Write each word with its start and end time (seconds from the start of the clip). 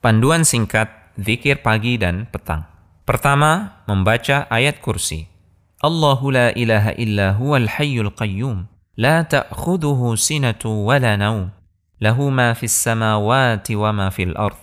Panduan 0.00 0.46
singkat, 0.46 0.88
zikir 1.18 1.64
pagi 1.64 1.96
dan 1.96 2.30
petang. 2.30 2.68
Pertama, 3.06 3.82
membaca 3.86 4.46
ayat 4.50 4.82
kursi. 4.82 5.26
Allahu 5.82 6.32
la 6.34 6.50
ilaha 6.56 6.96
illa 6.98 7.36
huwal 7.36 7.68
hayyul 7.68 8.10
qayyum. 8.14 8.66
La 8.96 9.22
ta'khuduhu 9.28 10.16
sinatu 10.16 10.88
wa 10.88 10.96
la 10.96 11.14
naum. 11.20 11.52
Lahu 12.00 12.32
ma 12.32 12.56
fis 12.56 12.72
samawati 12.72 13.76
wa 13.76 13.92
ma 13.92 14.08
fil 14.08 14.32
ard. 14.36 14.56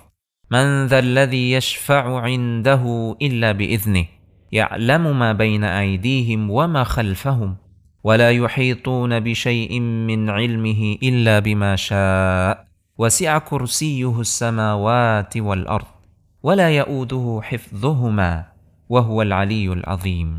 Man 0.49 0.89
dha 0.89 0.99
alladhi 0.99 1.53
yashfa'u 1.53 2.21
'indahu 2.25 3.17
illa 3.21 3.53
bi'idhnih. 3.53 4.09
Ya'lamu 4.53 5.13
ma 5.17 5.33
bayna 5.33 5.81
aydihim 5.81 6.49
wa 6.49 6.65
ma 6.69 6.85
khalfahum. 6.85 7.63
ولا 8.03 8.31
يحيطون 8.31 9.19
بشيء 9.19 9.79
من 9.79 10.29
علمه 10.29 10.97
إلا 11.03 11.39
بما 11.39 11.75
شاء 11.75 12.66
وَسِعَ 12.98 13.30
كُرْسِيُّهُ 13.46 14.10
السَّمَاوَاتِ 14.10 15.32
وَالْأَرْضِ 15.38 15.90
وَلَا 16.42 16.68
wa 16.82 17.40
حِفْظُهُمَا 17.40 18.32
وَهُوَ 18.90 19.18
الْعَلِيُّ 19.22 19.66
wa. 19.70 20.30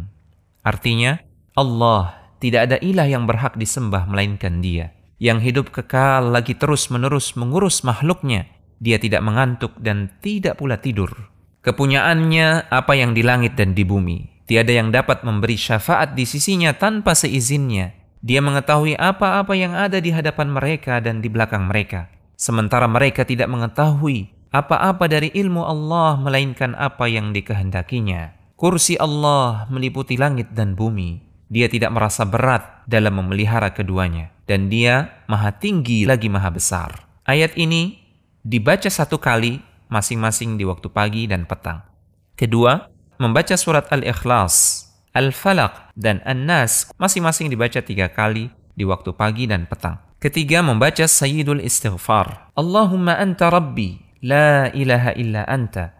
Artinya, 0.67 1.11
Allah 1.55 2.03
tidak 2.43 2.61
ada 2.67 2.77
ilah 2.83 3.07
yang 3.07 3.23
berhak 3.23 3.55
disembah 3.55 4.03
melainkan 4.11 4.59
Dia 4.59 4.99
yang 5.19 5.43
hidup 5.43 5.69
kekal 5.75 6.31
lagi 6.31 6.55
terus-menerus 6.55 7.35
mengurus 7.35 7.83
makhluknya. 7.83 8.47
Dia 8.79 8.95
tidak 8.95 9.19
mengantuk 9.19 9.75
dan 9.75 10.07
tidak 10.23 10.55
pula 10.55 10.79
tidur. 10.79 11.11
Kepunyaannya 11.59 12.71
apa 12.71 12.95
yang 12.95 13.11
di 13.11 13.19
langit 13.19 13.59
dan 13.59 13.75
di 13.75 13.83
bumi. 13.83 14.47
Tiada 14.47 14.71
yang 14.71 14.95
dapat 14.95 15.27
memberi 15.27 15.59
syafaat 15.59 16.15
di 16.15 16.23
sisinya 16.23 16.71
tanpa 16.71 17.11
seizinnya. 17.11 17.91
Dia 18.23 18.39
mengetahui 18.39 18.95
apa-apa 18.95 19.53
yang 19.59 19.75
ada 19.75 19.99
di 19.99 20.15
hadapan 20.15 20.47
mereka 20.47 21.03
dan 21.03 21.19
di 21.19 21.27
belakang 21.27 21.67
mereka 21.67 22.07
sementara 22.39 22.87
mereka 22.87 23.27
tidak 23.27 23.51
mengetahui 23.51 24.31
apa-apa 24.49 25.05
dari 25.11 25.29
ilmu 25.35 25.61
Allah 25.61 26.17
melainkan 26.17 26.73
apa 26.73 27.05
yang 27.05 27.35
dikehendakinya. 27.35 28.33
Kursi 28.57 28.97
Allah 28.97 29.69
meliputi 29.69 30.15
langit 30.17 30.55
dan 30.55 30.73
bumi. 30.73 31.21
Dia 31.51 31.69
tidak 31.69 31.93
merasa 31.93 32.25
berat 32.25 32.85
dalam 32.89 33.21
memelihara 33.21 33.75
keduanya. 33.75 34.33
Dan 34.49 34.71
dia 34.73 35.21
maha 35.29 35.53
tinggi 35.53 36.07
lagi 36.07 36.31
maha 36.31 36.49
besar. 36.49 37.05
Ayat 37.29 37.53
ini 37.61 38.01
dibaca 38.41 38.89
satu 38.89 39.21
kali 39.21 39.61
masing-masing 39.93 40.57
di 40.57 40.65
waktu 40.65 40.89
pagi 40.89 41.29
dan 41.29 41.45
petang. 41.45 41.85
Kedua, 42.33 42.89
membaca 43.21 43.53
surat 43.53 43.85
Al-Ikhlas, 43.93 44.85
Al-Falaq, 45.13 45.93
dan 45.93 46.25
An-Nas 46.25 46.89
masing-masing 46.97 47.53
dibaca 47.53 47.81
tiga 47.85 48.09
kali 48.09 48.49
di 48.73 48.83
waktu 48.85 49.13
pagi 49.13 49.45
dan 49.45 49.69
petang. 49.69 50.08
Ketiga 50.19 50.59
membaca 50.59 51.07
Sayyidul 51.07 51.63
Istighfar. 51.63 52.51
Allahumma 52.59 53.15
anta 53.15 53.47
rabbi, 53.47 54.03
la 54.19 54.67
ilaha 54.75 55.15
illa 55.15 55.47
anta. 55.47 55.95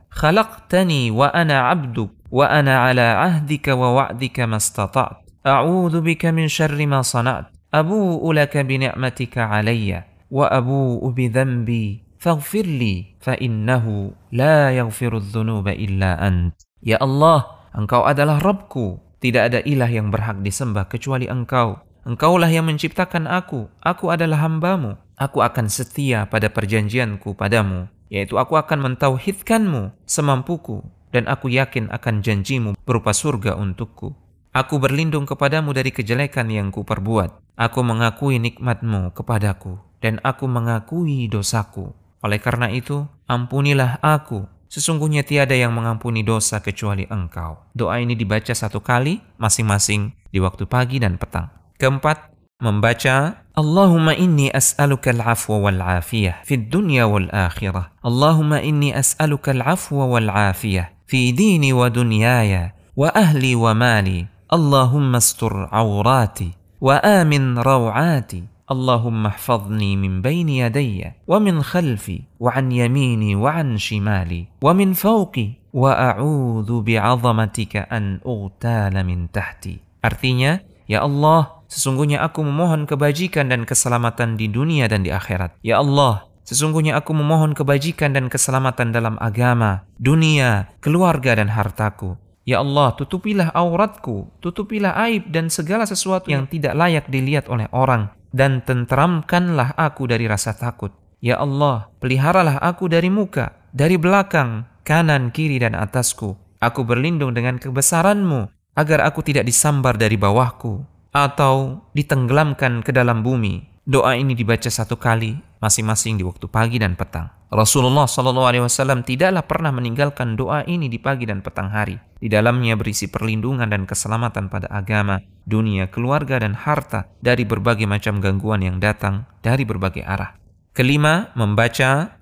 Ala 2.27 3.07
ahdika 3.23 3.79
wa 3.79 3.95
wa'dika 3.95 4.43
mastata'at. 4.43 5.23
A'udhu 5.47 6.03
bika 6.03 6.35
min 6.35 6.51
syarri 6.51 6.83
ma 6.83 6.99
sana'at. 6.99 7.47
Abu'u 7.71 8.27
laka 8.35 8.59
bi 8.67 8.83
ni'matika 8.83 9.55
alayya, 9.55 10.03
wa 10.27 10.51
abu'u 10.51 11.07
bi 11.15 11.31
dhanbi. 11.31 12.03
Faghfir 12.19 12.67
li, 12.67 13.15
fa 13.23 13.39
innahu 13.39 14.11
la 14.35 14.75
yaghfiru 14.75 15.23
dhunuba 15.23 15.71
illa 15.71 16.19
ant. 16.19 16.59
Ya 16.83 16.99
Allah, 16.99 17.71
Engkau 17.71 18.03
adalah 18.03 18.43
Rabbku. 18.43 18.99
Tidak 19.23 19.43
ada 19.47 19.59
ilah 19.63 19.87
yang 19.87 20.11
berhak 20.11 20.43
disembah 20.43 20.91
kecuali 20.91 21.31
Engkau. 21.31 21.79
Engkaulah 22.09 22.49
yang 22.49 22.65
menciptakan 22.65 23.29
aku, 23.29 23.69
aku 23.85 24.09
adalah 24.09 24.41
hambamu. 24.41 24.97
Aku 25.13 25.45
akan 25.45 25.69
setia 25.69 26.25
pada 26.25 26.49
perjanjianku 26.49 27.37
padamu, 27.37 27.85
yaitu 28.09 28.41
aku 28.41 28.57
akan 28.57 28.81
mentauhidkanmu 28.81 29.93
semampuku, 30.09 30.81
dan 31.13 31.29
aku 31.29 31.53
yakin 31.53 31.85
akan 31.93 32.25
janjimu 32.25 32.73
berupa 32.81 33.13
surga 33.13 33.53
untukku. 33.61 34.17
Aku 34.57 34.81
berlindung 34.81 35.29
kepadamu 35.29 35.69
dari 35.69 35.93
kejelekan 35.93 36.49
yang 36.49 36.73
kuperbuat. 36.73 37.45
Aku 37.53 37.85
mengakui 37.85 38.41
nikmatmu 38.41 39.13
kepadaku, 39.13 39.77
dan 40.01 40.17
aku 40.25 40.49
mengakui 40.49 41.29
dosaku. 41.29 41.93
Oleh 42.25 42.41
karena 42.41 42.73
itu, 42.73 43.05
ampunilah 43.29 44.01
aku. 44.01 44.49
Sesungguhnya 44.65 45.21
tiada 45.21 45.53
yang 45.53 45.77
mengampuni 45.77 46.25
dosa 46.25 46.57
kecuali 46.65 47.05
engkau. 47.05 47.69
Doa 47.77 48.01
ini 48.01 48.17
dibaca 48.17 48.57
satu 48.57 48.81
kali, 48.81 49.21
masing-masing 49.37 50.17
di 50.33 50.41
waktu 50.41 50.65
pagi 50.65 50.97
dan 50.97 51.21
petang. 51.21 51.58
Keempat, 51.79 52.35
membaca 52.59 53.47
Allahumma 53.55 54.11
inni 54.11 54.51
as'aluka 54.51 55.15
al-afwa 55.15 55.63
wal 55.63 55.79
afiyah 55.79 56.43
fi 56.43 56.59
dunya 56.59 57.07
wal 57.07 57.31
akhirah. 57.31 57.95
Allahumma 58.03 58.59
inni 58.59 58.91
as'aluka 58.91 59.55
al-afwa 59.55 60.11
wal 60.11 60.27
afiyah 60.27 60.91
fi 61.07 61.31
dini 61.31 61.71
wa 61.71 61.87
dunyaya 61.87 62.75
wa 62.99 63.07
ahli 63.15 63.55
wa 63.55 63.71
mali. 63.71 64.27
Allahumma 64.51 65.23
astur 65.23 65.71
awrati 65.71 66.51
wa 66.83 66.99
amin 66.99 67.55
rawati. 67.55 68.59
اللهم 68.69 69.25
احفظني 69.25 69.97
من 69.97 70.21
بين 70.21 70.49
يدي 70.49 71.25
ومن 71.25 71.65
خلفي 71.65 72.21
وعن 72.39 72.71
يميني 72.71 73.35
وعن 73.35 73.77
شمالي 73.81 74.61
ومن 74.61 74.93
فوقي 74.93 75.73
وأعوذ 75.73 76.69
بعظمتك 76.81 77.73
أن 77.89 78.21
أغتال 78.21 78.93
من 79.01 79.31
تحتي 79.33 79.89
Artinya, 80.05 80.61
Ya 80.87 81.03
Allah, 81.03 81.58
Sesungguhnya 81.69 82.25
aku 82.25 82.41
memohon 82.41 82.89
kebajikan 82.89 83.53
dan 83.53 83.61
keselamatan 83.61 84.41
di 84.41 84.49
dunia 84.49 84.89
dan 84.89 85.05
di 85.05 85.13
akhirat. 85.13 85.61
Ya 85.61 85.77
Allah, 85.77 86.25
sesungguhnya 86.41 86.97
aku 86.97 87.13
memohon 87.13 87.53
kebajikan 87.53 88.17
dan 88.17 88.25
keselamatan 88.25 88.89
dalam 88.89 89.21
agama, 89.21 89.85
dunia, 90.01 90.73
keluarga 90.81 91.37
dan 91.37 91.53
hartaku. 91.53 92.17
Ya 92.41 92.65
Allah, 92.65 92.97
tutupilah 92.97 93.53
auratku, 93.53 94.33
tutupilah 94.41 94.97
aib 95.05 95.29
dan 95.29 95.53
segala 95.53 95.85
sesuatu 95.85 96.33
yang 96.33 96.49
tidak 96.49 96.73
layak 96.73 97.05
dilihat 97.05 97.45
oleh 97.53 97.69
orang, 97.69 98.09
dan 98.33 98.65
tenteramkanlah 98.65 99.77
aku 99.77 100.09
dari 100.09 100.25
rasa 100.25 100.57
takut. 100.57 100.89
Ya 101.21 101.37
Allah, 101.37 101.93
peliharalah 102.01 102.57
aku 102.65 102.89
dari 102.89 103.13
muka, 103.13 103.53
dari 103.69 104.01
belakang, 104.01 104.65
kanan, 104.81 105.29
kiri, 105.29 105.61
dan 105.61 105.77
atasku. 105.77 106.33
Aku 106.57 106.81
berlindung 106.81 107.37
dengan 107.37 107.61
kebesaranmu, 107.61 108.49
agar 108.73 109.05
aku 109.05 109.21
tidak 109.21 109.45
disambar 109.45 110.01
dari 110.01 110.17
bawahku 110.17 110.97
atau 111.13 111.85
ditenggelamkan 111.97 112.85
ke 112.85 112.93
dalam 112.93 113.25
bumi. 113.25 113.65
Doa 113.89 114.13
ini 114.13 114.37
dibaca 114.37 114.69
satu 114.69 115.01
kali 115.01 115.41
masing-masing 115.59 116.21
di 116.21 116.23
waktu 116.23 116.45
pagi 116.45 116.77
dan 116.77 116.93
petang. 116.93 117.33
Rasulullah 117.49 118.05
SAW 118.05 119.01
tidaklah 119.01 119.41
pernah 119.49 119.73
meninggalkan 119.73 120.37
doa 120.37 120.61
ini 120.69 120.85
di 120.85 121.01
pagi 121.01 121.25
dan 121.25 121.41
petang 121.41 121.73
hari. 121.73 121.97
Di 122.21 122.29
dalamnya 122.29 122.77
berisi 122.77 123.09
perlindungan 123.09 123.65
dan 123.65 123.89
keselamatan 123.89 124.53
pada 124.53 124.69
agama, 124.69 125.17
dunia, 125.49 125.89
keluarga, 125.89 126.37
dan 126.37 126.53
harta 126.53 127.09
dari 127.25 127.49
berbagai 127.49 127.89
macam 127.89 128.21
gangguan 128.21 128.61
yang 128.61 128.77
datang 128.77 129.25
dari 129.41 129.65
berbagai 129.65 130.05
arah. 130.05 130.37
Kelima, 130.77 131.33
membaca 131.33 132.21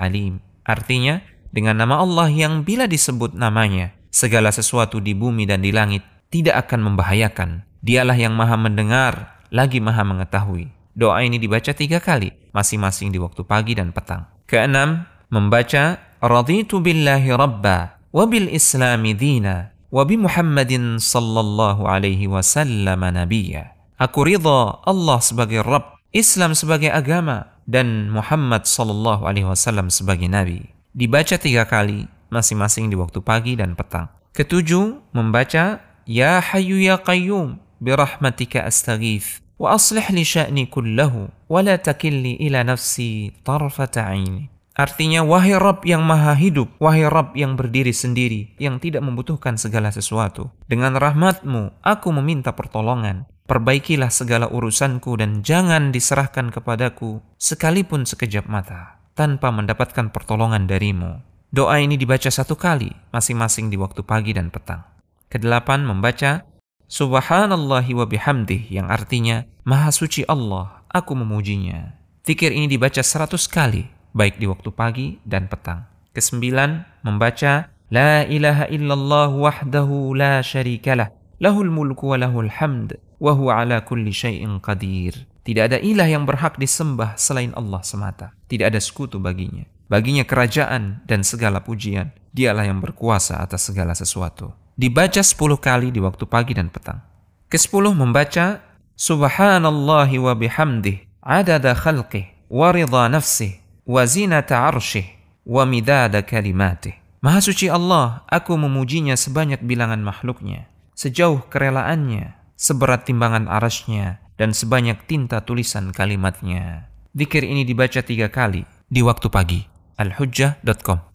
alim. 0.00 0.40
Artinya, 0.64 1.20
dengan 1.56 1.80
nama 1.80 2.04
Allah 2.04 2.28
yang 2.28 2.68
bila 2.68 2.84
disebut 2.84 3.32
namanya, 3.32 3.96
segala 4.12 4.52
sesuatu 4.52 5.00
di 5.00 5.16
bumi 5.16 5.48
dan 5.48 5.64
di 5.64 5.72
langit 5.72 6.04
tidak 6.28 6.68
akan 6.68 6.92
membahayakan. 6.92 7.64
Dialah 7.80 8.12
yang 8.12 8.36
maha 8.36 8.60
mendengar, 8.60 9.40
lagi 9.48 9.80
maha 9.80 10.04
mengetahui. 10.04 10.68
Doa 10.92 11.24
ini 11.24 11.40
dibaca 11.40 11.72
tiga 11.72 11.96
kali, 11.96 12.28
masing-masing 12.52 13.08
di 13.08 13.16
waktu 13.16 13.40
pagi 13.48 13.72
dan 13.72 13.88
petang. 13.96 14.28
Keenam, 14.44 15.08
membaca 15.32 15.96
Raditu 16.20 16.84
billahi 16.84 17.32
rabba, 17.32 18.04
wabil 18.12 18.52
islami 18.52 19.16
dina, 19.16 19.72
wabi 19.88 20.20
Muhammadin 20.20 21.00
sallallahu 21.00 21.88
alaihi 21.88 22.28
wasallam 22.28 23.00
nabiya. 23.00 23.72
Aku 23.96 24.28
ridha 24.28 24.84
Allah 24.84 25.18
sebagai 25.24 25.64
Rabb, 25.64 25.96
Islam 26.12 26.52
sebagai 26.52 26.92
agama, 26.92 27.56
dan 27.64 28.12
Muhammad 28.12 28.68
sallallahu 28.68 29.24
alaihi 29.24 29.48
wasallam 29.48 29.88
sebagai 29.88 30.28
nabi 30.28 30.75
dibaca 30.96 31.36
tiga 31.36 31.68
kali, 31.68 32.08
masing-masing 32.32 32.88
di 32.88 32.96
waktu 32.96 33.20
pagi 33.20 33.52
dan 33.52 33.76
petang. 33.76 34.08
Ketujuh, 34.32 35.12
membaca 35.12 35.84
Ya 36.08 36.40
Hayyu 36.40 36.80
Ya 36.80 36.96
Qayyum 36.96 37.60
birahmatika 37.84 38.64
astaghith 38.64 39.44
wa 39.60 39.76
aslih 39.76 40.08
li 40.12 40.24
sya'ni 40.24 40.72
kullahu 40.72 41.28
wa 41.52 41.60
la 41.60 41.76
takilli 41.76 42.40
ila 42.48 42.64
nafsi 42.64 43.36
tarfata 43.44 44.08
aini. 44.08 44.48
Artinya, 44.76 45.24
wahai 45.24 45.56
Rabb 45.56 45.88
yang 45.88 46.04
maha 46.04 46.36
hidup, 46.36 46.68
wahai 46.76 47.08
Rabb 47.08 47.32
yang 47.32 47.56
berdiri 47.56 47.96
sendiri, 47.96 48.52
yang 48.60 48.76
tidak 48.76 49.00
membutuhkan 49.00 49.56
segala 49.56 49.88
sesuatu. 49.88 50.52
Dengan 50.68 51.00
rahmatmu, 51.00 51.80
aku 51.80 52.12
meminta 52.12 52.52
pertolongan. 52.52 53.24
Perbaikilah 53.48 54.12
segala 54.12 54.52
urusanku 54.52 55.16
dan 55.16 55.40
jangan 55.40 55.96
diserahkan 55.96 56.52
kepadaku 56.52 57.24
sekalipun 57.40 58.04
sekejap 58.04 58.44
mata 58.52 58.95
tanpa 59.16 59.48
mendapatkan 59.48 60.12
pertolongan 60.12 60.68
darimu. 60.68 61.24
Doa 61.48 61.80
ini 61.80 61.96
dibaca 61.96 62.28
satu 62.28 62.52
kali, 62.52 62.92
masing-masing 63.16 63.72
di 63.72 63.80
waktu 63.80 64.04
pagi 64.04 64.36
dan 64.36 64.52
petang. 64.52 64.84
Kedelapan, 65.32 65.88
membaca 65.88 66.44
Subhanallahi 66.86 67.98
wa 67.98 68.06
bihamdih 68.06 68.70
yang 68.70 68.86
artinya 68.92 69.42
Maha 69.66 69.90
suci 69.90 70.22
Allah, 70.30 70.86
aku 70.86 71.18
memujinya. 71.18 71.98
Zikir 72.22 72.54
ini 72.54 72.70
dibaca 72.70 73.02
seratus 73.02 73.50
kali, 73.50 73.90
baik 74.14 74.38
di 74.38 74.46
waktu 74.46 74.70
pagi 74.70 75.18
dan 75.26 75.50
petang. 75.50 75.88
Kesembilan, 76.14 77.02
membaca 77.02 77.74
La 77.90 78.26
ilaha 78.26 78.66
illallah 78.70 79.30
wahdahu 79.30 80.14
la 80.14 80.42
syarikalah, 80.42 81.10
lahul 81.38 81.70
mulku 81.70 82.14
wa 82.14 82.18
lahul 82.18 82.50
hamd, 82.50 82.98
wa 83.22 83.30
huwa 83.34 83.62
ala 83.62 83.82
kulli 83.82 84.10
syai'in 84.10 84.58
qadir. 84.58 85.26
Tidak 85.46 85.62
ada 85.70 85.78
ilah 85.78 86.10
yang 86.10 86.26
berhak 86.26 86.58
disembah 86.58 87.14
selain 87.14 87.54
Allah 87.54 87.80
semata. 87.86 88.34
Tidak 88.50 88.66
ada 88.66 88.82
sekutu 88.82 89.22
baginya. 89.22 89.62
Baginya 89.86 90.26
kerajaan 90.26 91.06
dan 91.06 91.22
segala 91.22 91.62
pujian. 91.62 92.10
Dialah 92.34 92.66
yang 92.66 92.82
berkuasa 92.82 93.38
atas 93.38 93.70
segala 93.70 93.94
sesuatu 93.94 94.66
dibaca 94.76 95.24
10 95.24 95.56
kali 95.56 95.88
di 95.88 95.98
waktu 96.04 96.28
pagi 96.28 96.52
dan 96.52 96.68
petang. 96.68 97.00
Kesepuluh 97.48 97.96
membaca 97.96 98.60
Subhanallahi 98.96 100.16
wa 100.20 100.36
bihamdih 100.36 101.24
adada 101.24 101.72
khalqih 101.72 102.28
wa 102.52 102.72
nafsih 103.08 103.60
wa 103.88 104.04
zinata 104.04 104.68
arshih 104.68 105.08
wa 105.48 105.64
midada 105.64 106.20
kalimatih. 106.20 106.96
Maha 107.24 107.40
suci 107.40 107.66
Allah, 107.72 108.22
aku 108.28 108.54
memujinya 108.54 109.16
sebanyak 109.16 109.64
bilangan 109.64 109.98
makhluknya, 109.98 110.68
sejauh 110.94 111.48
kerelaannya, 111.48 112.36
seberat 112.54 113.08
timbangan 113.08 113.50
arasnya, 113.50 114.20
dan 114.36 114.52
sebanyak 114.52 115.04
tinta 115.08 115.42
tulisan 115.44 115.92
kalimatnya. 115.92 116.92
Dikir 117.16 117.44
ini 117.44 117.64
dibaca 117.64 118.04
tiga 118.04 118.28
kali 118.28 118.64
di 118.88 119.00
waktu 119.00 119.28
pagi. 119.32 119.60
Alhujjah.com 119.96 121.06